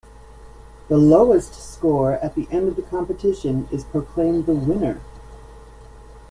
The 0.87 0.97
lowest 0.97 1.53
score 1.53 2.13
at 2.13 2.33
the 2.33 2.47
end 2.49 2.67
of 2.69 2.75
the 2.75 2.81
competition 2.81 3.69
is 3.71 3.83
proclaimed 3.83 4.47
the 4.47 4.55
winner. 4.55 4.99